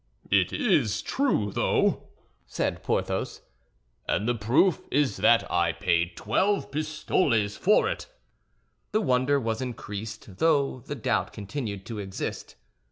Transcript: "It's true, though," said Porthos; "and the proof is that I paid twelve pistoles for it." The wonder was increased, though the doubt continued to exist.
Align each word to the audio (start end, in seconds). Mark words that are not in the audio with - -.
"It's 0.31 0.99
true, 1.03 1.51
though," 1.51 2.07
said 2.47 2.81
Porthos; 2.81 3.43
"and 4.07 4.27
the 4.27 4.33
proof 4.33 4.87
is 4.89 5.17
that 5.17 5.45
I 5.51 5.73
paid 5.73 6.17
twelve 6.17 6.71
pistoles 6.71 7.55
for 7.55 7.87
it." 7.87 8.07
The 8.93 9.01
wonder 9.01 9.39
was 9.39 9.61
increased, 9.61 10.39
though 10.39 10.79
the 10.79 10.95
doubt 10.95 11.33
continued 11.33 11.85
to 11.85 11.99
exist. 11.99 12.55